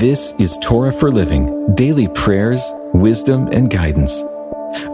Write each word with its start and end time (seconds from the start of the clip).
This 0.00 0.34
is 0.38 0.58
Torah 0.58 0.92
for 0.92 1.10
Living 1.10 1.74
daily 1.74 2.06
prayers, 2.08 2.70
wisdom, 2.92 3.48
and 3.50 3.70
guidance. 3.70 4.22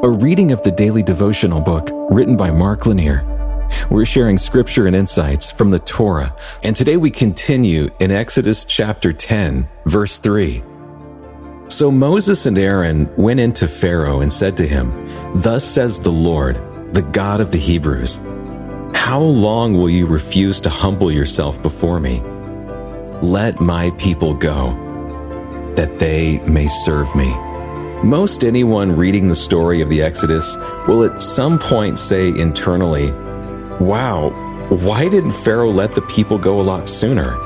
A 0.00 0.08
reading 0.08 0.52
of 0.52 0.62
the 0.62 0.70
daily 0.70 1.02
devotional 1.02 1.60
book 1.60 1.88
written 2.08 2.36
by 2.36 2.52
Mark 2.52 2.86
Lanier. 2.86 3.24
We're 3.90 4.04
sharing 4.04 4.38
scripture 4.38 4.86
and 4.86 4.94
insights 4.94 5.50
from 5.50 5.72
the 5.72 5.80
Torah, 5.80 6.36
and 6.62 6.76
today 6.76 6.96
we 6.96 7.10
continue 7.10 7.88
in 7.98 8.12
Exodus 8.12 8.64
chapter 8.64 9.12
10, 9.12 9.68
verse 9.86 10.18
3. 10.18 10.62
So 11.66 11.90
Moses 11.90 12.46
and 12.46 12.56
Aaron 12.56 13.12
went 13.16 13.40
into 13.40 13.66
Pharaoh 13.66 14.20
and 14.20 14.32
said 14.32 14.56
to 14.58 14.68
him, 14.68 14.92
Thus 15.34 15.64
says 15.64 15.98
the 15.98 16.12
Lord, 16.12 16.60
the 16.94 17.02
God 17.02 17.40
of 17.40 17.50
the 17.50 17.58
Hebrews, 17.58 18.20
How 18.94 19.18
long 19.20 19.76
will 19.76 19.90
you 19.90 20.06
refuse 20.06 20.60
to 20.60 20.70
humble 20.70 21.10
yourself 21.10 21.60
before 21.60 21.98
me? 21.98 22.20
Let 23.20 23.60
my 23.60 23.90
people 23.98 24.34
go 24.34 24.90
that 25.76 25.98
they 25.98 26.38
may 26.40 26.66
serve 26.66 27.14
me. 27.14 27.34
Most 28.02 28.44
anyone 28.44 28.96
reading 28.96 29.28
the 29.28 29.34
story 29.34 29.80
of 29.80 29.88
the 29.88 30.02
Exodus 30.02 30.56
will 30.88 31.04
at 31.04 31.22
some 31.22 31.58
point 31.58 31.98
say 31.98 32.28
internally, 32.28 33.12
Wow, 33.78 34.30
why 34.68 35.08
didn't 35.08 35.32
Pharaoh 35.32 35.70
let 35.70 35.94
the 35.94 36.02
people 36.02 36.38
go 36.38 36.60
a 36.60 36.62
lot 36.62 36.88
sooner? 36.88 37.36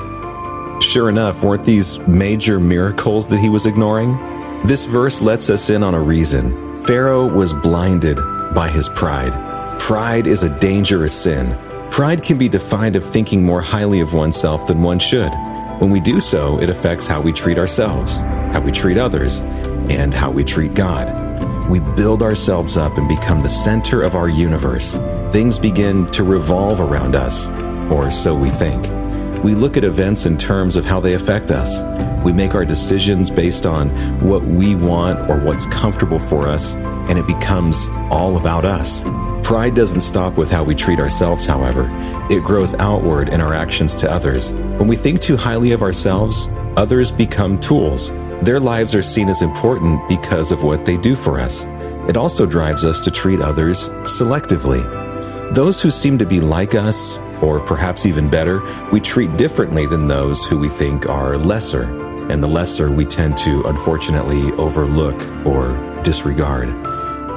Sure 0.81 1.09
enough, 1.09 1.43
weren't 1.43 1.65
these 1.65 1.99
major 2.07 2.61
miracles 2.61 3.27
that 3.29 3.41
he 3.41 3.49
was 3.49 3.67
ignoring? 3.67 4.17
This 4.65 4.85
verse 4.85 5.21
lets 5.21 5.51
us 5.51 5.71
in 5.71 5.83
on 5.83 5.95
a 5.95 6.01
reason. 6.01 6.77
Pharaoh 6.85 7.27
was 7.27 7.53
blinded 7.53 8.19
by 8.55 8.69
his 8.69 8.89
pride. 8.89 9.33
Pride 9.79 10.27
is 10.27 10.43
a 10.43 10.59
dangerous 10.59 11.15
sin. 11.15 11.57
Pride 11.91 12.23
can 12.23 12.39
be 12.39 12.49
defined 12.49 12.97
of 12.97 13.05
thinking 13.05 13.43
more 13.43 13.61
highly 13.61 14.01
of 14.01 14.13
oneself 14.13 14.67
than 14.67 14.83
one 14.83 14.99
should. 14.99 15.33
When 15.79 15.91
we 15.91 16.01
do 16.01 16.21
so, 16.21 16.59
it 16.59 16.71
affects 16.71 17.07
how 17.07 17.21
we 17.21 17.33
treat 17.33 17.59
ourselves, 17.59 18.17
how 18.17 18.61
we 18.61 18.73
treat 18.73 18.97
others, 18.97 19.41
and 19.91 20.15
how 20.15 20.31
we 20.31 20.43
treat 20.43 20.73
God. 20.73 21.69
We 21.69 21.81
build 21.81 22.23
ourselves 22.23 22.79
up 22.79 22.97
and 22.97 23.07
become 23.07 23.41
the 23.41 23.49
center 23.51 24.03
of 24.03 24.15
our 24.15 24.29
universe. 24.29 24.97
Things 25.33 25.59
begin 25.59 26.07
to 26.13 26.25
revolve 26.25 26.81
around 26.81 27.15
us, 27.15 27.49
or 27.91 28.11
so 28.11 28.35
we 28.35 28.49
think. 28.49 28.87
We 29.45 29.55
look 29.55 29.77
at 29.77 29.85
events 29.85 30.25
in 30.25 30.39
terms 30.39 30.79
of 30.79 30.87
how 30.87 30.99
they 30.99 31.13
affect 31.13 31.51
us. 31.51 31.83
We 32.25 32.33
make 32.33 32.55
our 32.55 32.65
decisions 32.65 33.31
based 33.31 33.67
on 33.67 33.91
what 34.27 34.45
we 34.45 34.75
want 34.77 35.29
or 35.29 35.39
what's 35.39 35.67
comfortable 35.67 36.19
for 36.19 36.47
us, 36.47 36.75
and 36.75 37.19
it 37.19 37.27
becomes 37.27 37.87
all 38.11 38.39
about 38.39 38.65
us. 38.65 39.03
Pride 39.47 39.77
doesn't 39.77 40.01
stop 40.01 40.37
with 40.37 40.51
how 40.51 40.65
we 40.65 40.75
treat 40.75 40.99
ourselves, 40.99 41.47
however. 41.47 41.89
It 42.29 42.43
grows 42.43 42.75
outward 42.75 43.29
in 43.29 43.41
our 43.41 43.55
actions 43.55 43.95
to 43.95 44.11
others. 44.11 44.53
When 44.53 44.89
we 44.89 44.97
think 44.97 45.21
too 45.21 45.37
highly 45.37 45.71
of 45.71 45.85
ourselves, 45.85 46.49
others 46.77 47.13
become 47.13 47.57
tools. 47.61 48.11
Their 48.43 48.59
lives 48.59 48.93
are 48.97 49.05
seen 49.05 49.29
as 49.29 49.43
important 49.43 50.09
because 50.09 50.51
of 50.51 50.65
what 50.65 50.85
they 50.85 50.97
do 50.97 51.15
for 51.15 51.39
us. 51.39 51.65
It 52.09 52.17
also 52.17 52.45
drives 52.45 52.85
us 52.85 53.01
to 53.03 53.11
treat 53.13 53.41
others 53.41 53.89
selectively. 54.03 54.83
Those 55.55 55.81
who 55.81 55.93
seem 55.93 56.19
to 56.19 56.27
be 56.27 56.41
like 56.41 56.75
us, 56.75 57.17
or 57.41 57.61
perhaps 57.61 58.05
even 58.05 58.29
better, 58.29 58.61
we 58.91 59.01
treat 59.01 59.37
differently 59.37 59.87
than 59.87 60.09
those 60.09 60.45
who 60.45 60.59
we 60.59 60.69
think 60.69 61.09
are 61.09 61.39
lesser. 61.39 61.85
And 62.33 62.43
the 62.43 62.49
lesser 62.49 62.91
we 62.91 63.05
tend 63.05 63.39
to, 63.39 63.63
unfortunately, 63.69 64.51
overlook 64.55 65.25
or 65.47 65.71
disregard. 66.03 66.86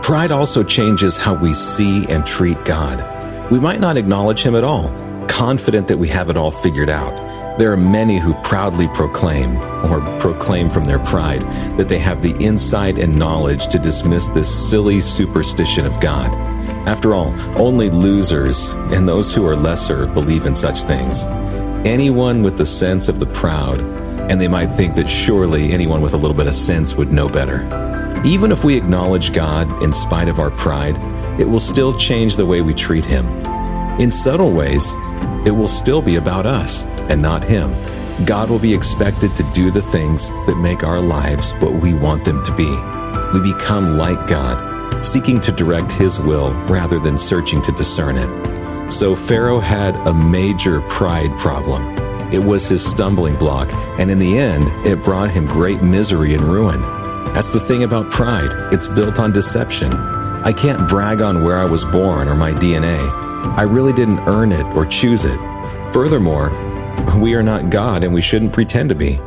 Pride 0.10 0.32
also 0.32 0.64
changes 0.64 1.18
how 1.18 1.36
we 1.36 1.54
see 1.54 2.04
and 2.08 2.26
treat 2.26 2.66
God. 2.66 3.52
We 3.52 3.60
might 3.60 3.80
not 3.80 3.96
acknowledge 3.96 4.42
Him 4.42 4.56
at 4.56 4.64
all, 4.64 4.90
confident 5.28 5.88
that 5.88 6.00
we 6.00 6.08
have 6.08 6.32
it 6.32 6.36
all 6.36 6.50
figured 6.50 6.90
out. 6.90 7.16
There 7.60 7.72
are 7.72 7.78
many 7.78 8.18
who 8.18 8.34
proudly 8.42 8.88
proclaim, 8.88 9.58
or 9.86 10.02
proclaim 10.20 10.68
from 10.68 10.86
their 10.86 10.98
pride, 10.98 11.42
that 11.78 11.90
they 11.90 12.00
have 12.00 12.24
the 12.24 12.36
insight 12.44 12.98
and 12.98 13.20
knowledge 13.20 13.68
to 13.68 13.78
dismiss 13.78 14.28
this 14.30 14.50
silly 14.50 15.00
superstition 15.00 15.86
of 15.86 16.00
God. 16.00 16.34
After 16.88 17.14
all, 17.14 17.32
only 17.62 17.92
losers 17.92 18.70
and 18.92 19.08
those 19.08 19.32
who 19.32 19.45
are 19.45 19.56
lesser 19.56 20.08
believe 20.08 20.48
in 20.48 20.56
such 20.56 20.86
things. 20.86 21.26
Anyone 21.86 22.42
with 22.42 22.58
the 22.58 22.66
sense 22.66 23.10
of 23.10 23.20
the 23.20 23.28
proud, 23.28 23.80
and 23.80 24.42
they 24.42 24.48
might 24.48 24.72
think 24.72 24.95
that 24.95 25.08
surely 25.08 25.72
anyone 25.72 26.02
with 26.02 26.16
a 26.16 26.17
little 26.17 26.36
bit 26.36 26.48
of 26.48 26.56
sense 26.56 26.95
would 26.95 27.12
know 27.12 27.30
better. 27.30 27.98
Even 28.26 28.52
if 28.52 28.66
we 28.66 28.76
acknowledge 28.76 29.32
God 29.32 29.82
in 29.82 29.94
spite 29.94 30.28
of 30.28 30.40
our 30.40 30.52
pride, 30.52 30.98
it 31.40 31.48
will 31.48 31.60
still 31.60 31.96
change 31.96 32.36
the 32.36 32.46
way 32.46 32.60
we 32.60 32.74
treat 32.74 33.06
Him. 33.06 33.26
In 34.00 34.12
subtle 34.12 34.52
ways, 34.52 34.94
it 35.46 35.56
will 35.56 35.70
still 35.70 36.02
be 36.02 36.18
about 36.18 36.46
us 36.46 36.86
and 36.86 37.22
not 37.22 37.46
Him. 37.46 37.74
God 38.26 38.50
will 38.50 38.60
be 38.60 38.74
expected 38.74 39.34
to 39.36 39.52
do 39.54 39.72
the 39.72 39.82
things 39.82 40.32
that 40.48 40.58
make 40.58 40.84
our 40.84 41.00
lives 41.00 41.54
what 41.54 41.74
we 41.74 41.94
want 41.94 42.26
them 42.26 42.44
to 42.44 42.56
be. 42.56 42.70
We 43.34 43.54
become 43.54 43.98
like 43.98 44.28
God, 44.28 45.06
seeking 45.06 45.40
to 45.42 45.54
direct 45.54 45.92
His 45.94 46.20
will 46.20 46.52
rather 46.66 47.00
than 47.00 47.18
searching 47.18 47.62
to 47.62 47.72
discern 47.72 48.18
it. 48.18 48.92
So 48.92 49.16
Pharaoh 49.16 49.62
had 49.62 49.96
a 50.08 50.14
major 50.14 50.82
pride 50.82 51.32
problem. 51.38 51.98
It 52.34 52.44
was 52.44 52.68
his 52.68 52.86
stumbling 52.86 53.38
block, 53.38 53.72
and 54.00 54.12
in 54.12 54.20
the 54.20 54.38
end, 54.38 54.68
it 54.86 55.04
brought 55.04 55.32
him 55.32 55.46
great 55.46 55.82
misery 55.82 56.34
and 56.34 56.44
ruin. 56.44 56.98
That's 57.34 57.52
the 57.52 57.60
thing 57.60 57.84
about 57.84 58.12
pride. 58.12 58.52
It's 58.74 58.88
built 58.88 59.20
on 59.20 59.32
deception. 59.32 59.94
I 59.94 60.52
can't 60.52 60.90
brag 60.90 61.22
on 61.22 61.44
where 61.44 61.58
I 61.58 61.66
was 61.66 61.86
born 61.86 62.28
or 62.28 62.36
my 62.36 62.52
DNA. 62.52 63.00
I 63.58 63.64
really 63.64 63.94
didn't 63.94 64.20
earn 64.22 64.52
it 64.52 64.66
or 64.76 64.86
choose 64.86 65.26
it. 65.26 65.38
Furthermore, 65.94 66.50
we 67.18 67.36
are 67.36 67.44
not 67.44 67.70
God 67.70 68.04
and 68.04 68.14
we 68.14 68.22
shouldn't 68.22 68.54
pretend 68.54 68.90
to 68.90 68.96
be. 68.96 69.20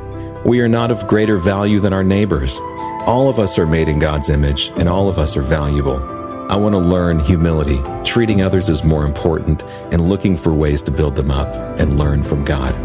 We 0.44 0.60
are 0.60 0.68
not 0.68 0.90
of 0.90 1.06
greater 1.06 1.38
value 1.38 1.80
than 1.80 1.92
our 1.92 2.02
neighbors. 2.02 2.58
All 3.06 3.28
of 3.28 3.38
us 3.38 3.58
are 3.58 3.66
made 3.66 3.88
in 3.88 3.98
God's 3.98 4.30
image 4.30 4.72
and 4.76 4.88
all 4.88 5.08
of 5.08 5.18
us 5.18 5.36
are 5.36 5.42
valuable. 5.42 6.02
I 6.50 6.56
want 6.56 6.74
to 6.74 6.78
learn 6.78 7.18
humility, 7.18 7.80
treating 8.04 8.42
others 8.42 8.68
as 8.68 8.84
more 8.84 9.06
important, 9.06 9.62
and 9.92 10.08
looking 10.08 10.36
for 10.36 10.52
ways 10.52 10.82
to 10.82 10.90
build 10.90 11.16
them 11.16 11.30
up 11.30 11.48
and 11.78 11.98
learn 11.98 12.22
from 12.22 12.44
God. 12.44 12.76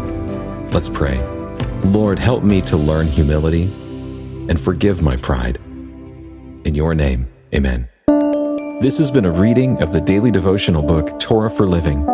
Let's 0.72 0.88
pray. 0.88 1.18
Lord, 1.82 2.18
help 2.18 2.44
me 2.44 2.62
to 2.62 2.76
learn 2.76 3.08
humility 3.08 3.87
and 4.48 4.60
forgive 4.60 5.02
my 5.02 5.16
pride. 5.16 5.58
In 6.64 6.74
your 6.74 6.94
name, 6.94 7.28
amen. 7.54 7.88
This 8.80 8.98
has 8.98 9.10
been 9.10 9.24
a 9.24 9.32
reading 9.32 9.82
of 9.82 9.92
the 9.92 10.00
daily 10.00 10.30
devotional 10.30 10.82
book, 10.82 11.18
Torah 11.18 11.50
for 11.50 11.66
Living. 11.66 12.04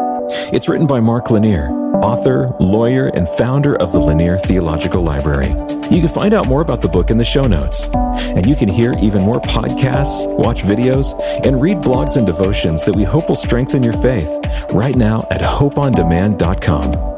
It's 0.53 0.69
written 0.69 0.87
by 0.87 1.01
Mark 1.01 1.31
Lanier, 1.31 1.69
author, 2.03 2.55
lawyer, 2.59 3.09
and 3.09 3.29
founder 3.29 3.77
of 3.77 3.93
the 3.93 3.99
Lanier 3.99 4.39
Theological 4.39 5.03
Library. 5.03 5.51
You 5.91 6.01
can 6.01 6.09
find 6.09 6.33
out 6.33 6.49
more 6.49 6.63
about 6.63 6.81
the 6.81 6.89
book 6.89 7.11
in 7.11 7.19
the 7.19 7.25
show 7.25 7.47
notes. 7.47 7.89
And 7.93 8.47
you 8.47 8.57
can 8.57 8.69
hear 8.69 8.95
even 9.03 9.23
more 9.23 9.41
podcasts, 9.41 10.27
watch 10.39 10.63
videos, 10.63 11.13
and 11.45 11.61
read 11.61 11.79
blogs 11.79 12.17
and 12.17 12.27
devotions 12.27 12.85
that 12.85 12.95
we 12.95 13.05
hope 13.05 13.29
will 13.29 13.37
strengthen 13.37 13.83
your 13.83 13.93
faith 13.95 14.29
right 14.73 14.97
now 14.97 15.27
at 15.31 15.41
hopeondemand.com. 15.41 17.14